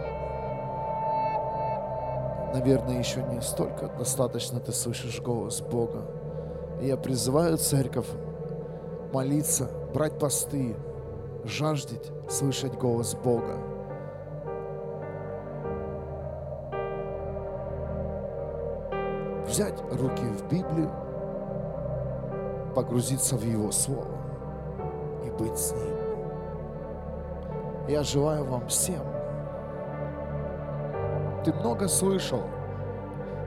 [2.55, 6.07] Наверное, еще не столько достаточно ты слышишь голос Бога.
[6.81, 8.09] И я призываю церковь
[9.13, 10.77] молиться, брать посты,
[11.45, 13.76] жаждать слышать голос Бога.
[19.57, 20.91] Взять руки в Библию,
[22.75, 24.19] погрузиться в Его Слово
[25.25, 25.97] и быть с Ним.
[27.89, 29.01] Я желаю вам всем.
[31.43, 32.43] Ты много слышал,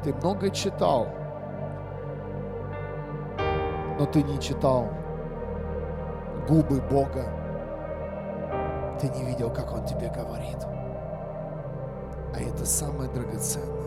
[0.04, 1.10] ты много читал,
[4.00, 4.88] но ты не читал
[6.48, 7.26] губы Бога.
[9.00, 10.58] Ты не видел, как Он тебе говорит.
[12.34, 13.79] А это самое драгоценное.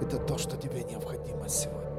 [0.00, 1.89] Это то, что тебе необходимо сегодня.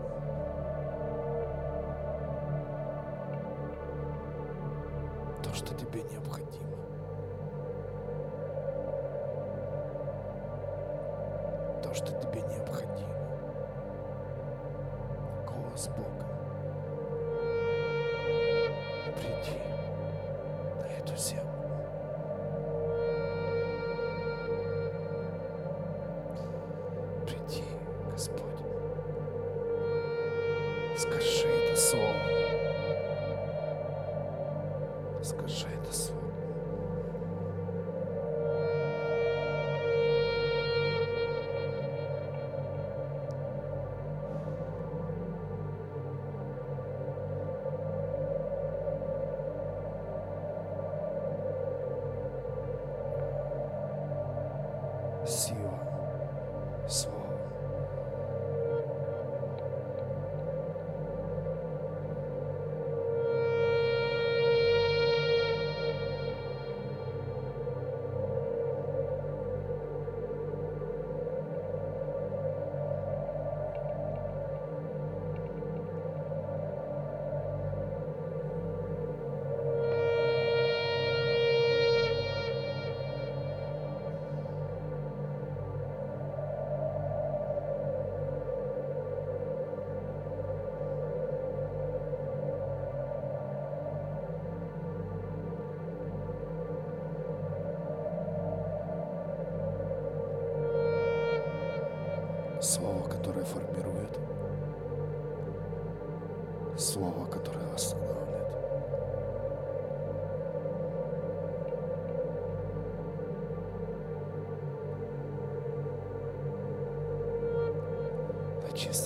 [118.74, 119.01] Just.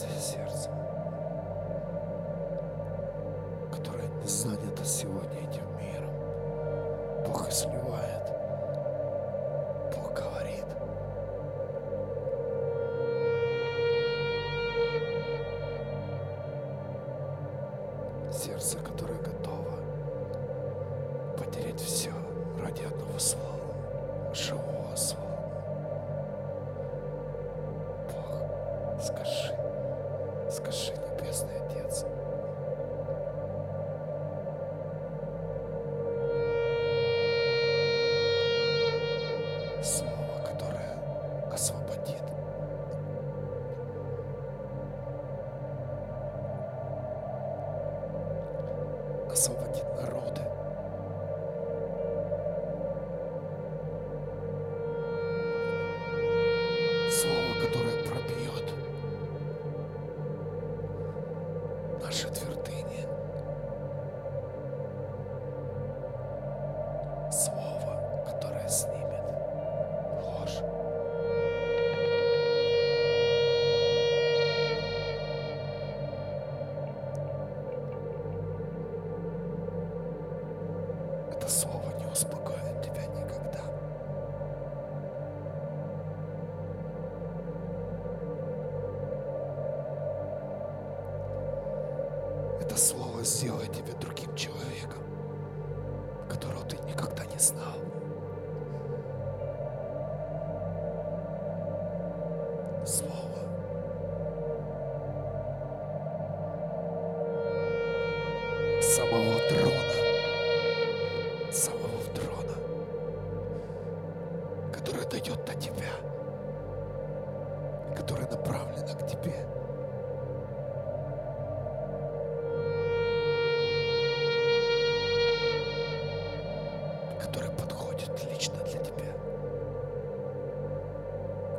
[93.46, 93.85] сделать.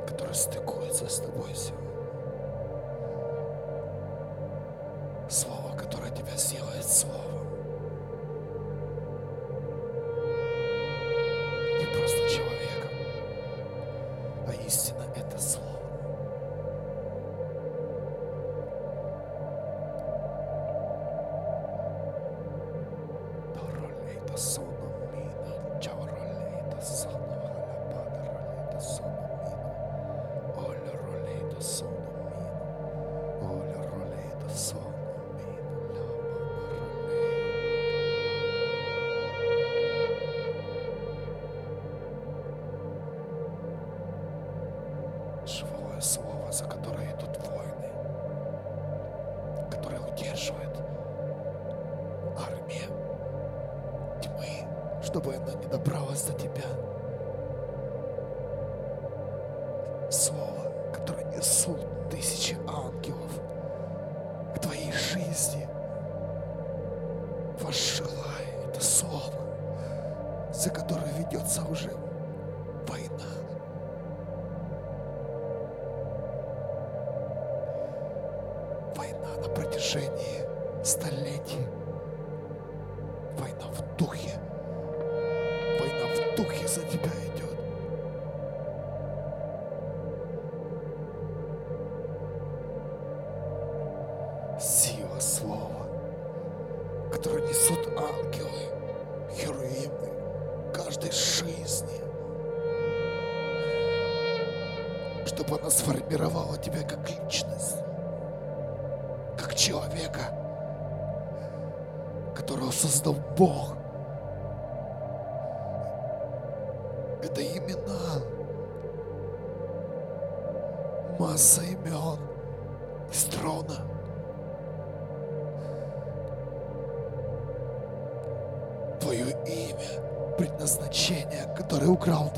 [0.06, 1.86] который стыкуется с тобой сегодня.
[5.28, 7.35] Слово, которое тебя сделает словом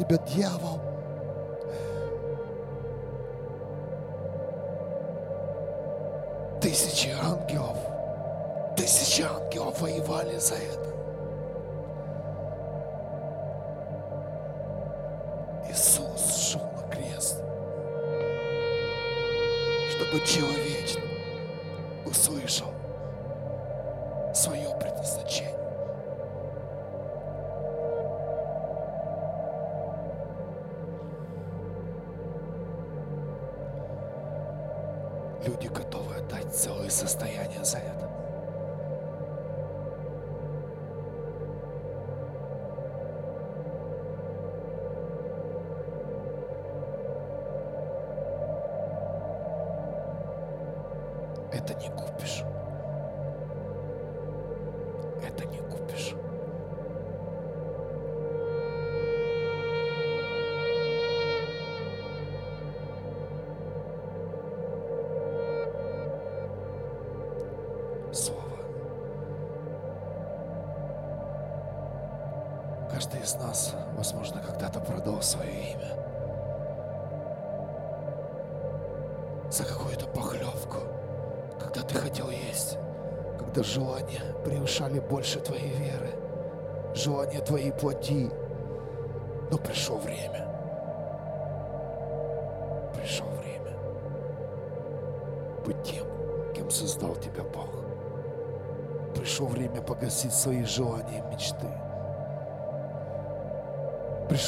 [0.09, 0.81] тебя дьявол.
[6.61, 7.77] Тысячи ангелов,
[8.77, 10.89] тысячи ангелов воевали за это.
[15.71, 17.37] Иисус шел на крест,
[19.91, 20.58] чтобы человек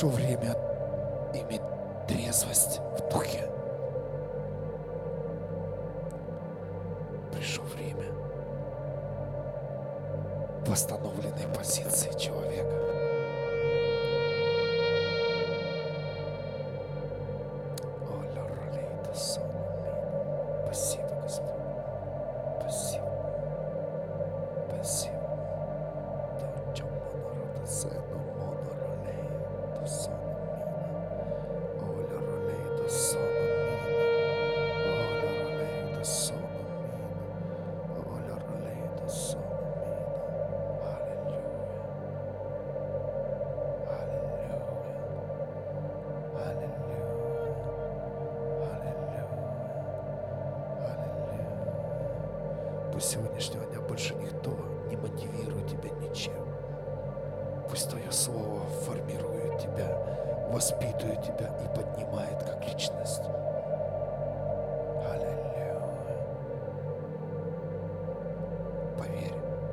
[0.01, 0.57] пришло время
[1.35, 1.61] иметь
[2.09, 3.40] трезвость в духе.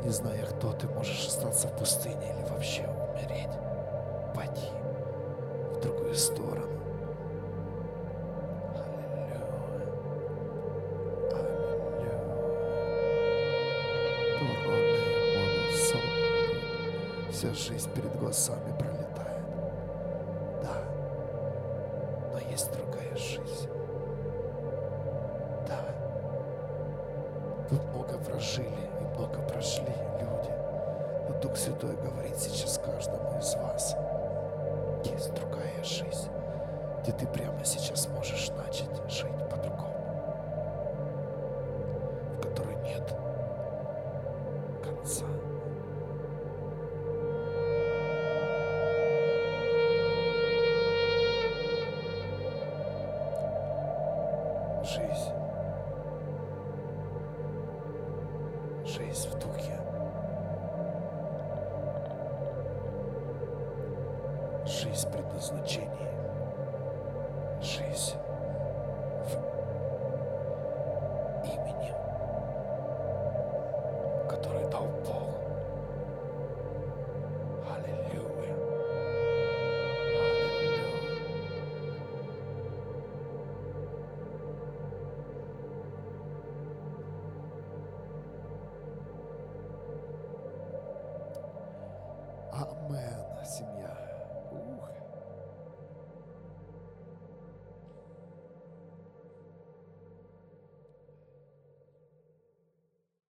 [0.07, 3.51] не зная кто, ты можешь остаться в пустыне или вообще умереть,
[4.34, 4.71] Пойди
[5.75, 6.77] в другую сторону.
[17.29, 19.45] вся жизнь перед глазами пролетает.
[20.63, 20.81] Да,
[22.34, 23.69] но есть другая жизнь.
[25.67, 25.85] Да,
[27.69, 30.52] вы много прожили, много прошли люди.
[31.27, 33.95] Но Дух Святой говорит сейчас каждому из вас.
[35.06, 36.30] Есть другая жизнь,
[37.02, 39.97] где ты прямо сейчас можешь начать жить по-другому.